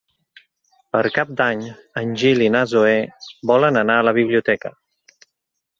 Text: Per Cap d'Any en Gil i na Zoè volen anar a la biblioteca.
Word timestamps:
Per 0.95 1.01
Cap 1.17 1.33
d'Any 1.41 1.61
en 2.03 2.15
Gil 2.23 2.41
i 2.47 2.49
na 2.57 2.65
Zoè 2.73 2.97
volen 3.53 3.79
anar 3.85 4.01
a 4.01 4.09
la 4.11 4.17
biblioteca. 4.21 4.75